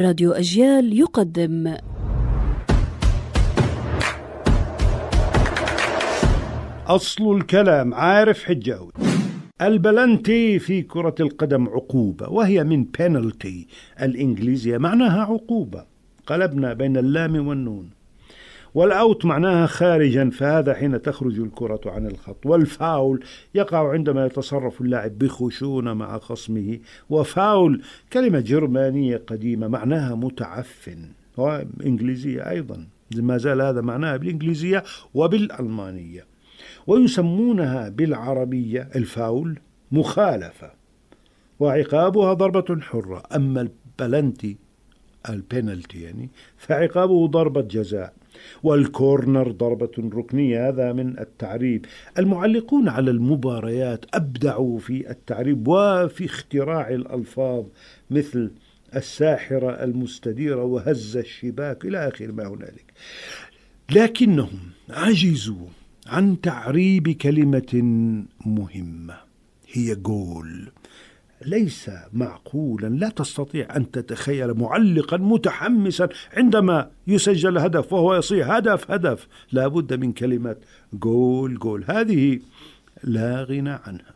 راديو 0.00 0.32
أجيال 0.32 0.98
يقدم. 0.98 1.76
أصل 6.86 7.36
الكلام 7.36 7.94
عارف 7.94 8.44
حجاوي 8.44 8.92
البلنتي 9.62 10.58
في 10.58 10.82
كرة 10.82 11.14
القدم 11.20 11.68
عقوبة 11.68 12.28
وهي 12.28 12.64
من 12.64 12.84
بينالتي 12.84 13.66
الإنجليزية 14.02 14.78
معناها 14.78 15.20
عقوبة. 15.20 15.84
قلبنا 16.26 16.72
بين 16.72 16.96
اللام 16.96 17.48
والنون. 17.48 17.95
والأوت 18.76 19.24
معناها 19.24 19.66
خارجا 19.66 20.30
فهذا 20.30 20.74
حين 20.74 21.02
تخرج 21.02 21.40
الكرة 21.40 21.80
عن 21.86 22.06
الخط. 22.06 22.46
والفاول 22.46 23.24
يقع 23.54 23.92
عندما 23.92 24.26
يتصرف 24.26 24.80
اللاعب 24.80 25.18
بخشونة 25.18 25.94
مع 25.94 26.18
خصمه. 26.18 26.78
وفاول 27.10 27.82
كلمة 28.12 28.40
جرمانية 28.40 29.16
قديمة 29.26 29.68
معناها 29.68 30.14
متعفن. 30.14 31.08
وإنجليزية 31.36 32.50
أيضا. 32.50 32.86
ما 33.16 33.38
زال 33.38 33.62
هذا 33.62 33.80
معناها 33.80 34.16
بالإنجليزية 34.16 34.84
وبالألمانية. 35.14 36.26
ويسمونها 36.86 37.88
بالعربية 37.88 38.88
الفاول 38.96 39.58
مخالفة. 39.92 40.70
وعقابها 41.60 42.32
ضربة 42.32 42.80
حرة. 42.80 43.22
أما 43.36 43.68
البلنتي 44.00 44.56
البينالتي 45.34 46.02
يعني 46.02 46.28
فعقابه 46.56 47.26
ضربة 47.26 47.60
جزاء 47.60 48.12
والكورنر 48.62 49.50
ضربة 49.50 49.90
ركنية 49.98 50.68
هذا 50.68 50.92
من 50.92 51.18
التعريب. 51.18 51.86
المعلقون 52.18 52.88
على 52.88 53.10
المباريات 53.10 54.04
أبدعوا 54.14 54.78
في 54.78 55.10
التعريب 55.10 55.68
وفي 55.68 56.24
اختراع 56.24 56.88
الألفاظ 56.88 57.64
مثل 58.10 58.50
الساحرة 58.96 59.70
المستديرة 59.84 60.64
وهز 60.64 61.16
الشباك 61.16 61.84
إلى 61.84 62.08
آخر 62.08 62.32
ما 62.32 62.46
هنالك. 62.46 62.92
لكنهم 63.90 64.60
عجزوا 64.90 65.66
عن 66.06 66.40
تعريب 66.40 67.10
كلمة 67.10 67.82
مهمة 68.46 69.16
هي 69.72 69.94
جول 69.94 70.68
ليس 71.46 71.90
معقولا 72.12 72.86
لا 72.86 73.08
تستطيع 73.08 73.76
أن 73.76 73.90
تتخيل 73.90 74.54
معلقا 74.54 75.16
متحمسا 75.16 76.08
عندما 76.36 76.90
يسجل 77.06 77.58
هدف 77.58 77.92
وهو 77.92 78.14
يصيح 78.14 78.50
هدف 78.50 78.90
هدف. 78.90 79.28
لا 79.52 79.68
بد 79.68 79.94
من 79.94 80.12
كلمه 80.12 80.56
جول 80.92 81.58
جول 81.58 81.84
هذه 81.88 82.40
لا 83.04 83.42
غنى 83.42 83.70
عنها. 83.70 84.15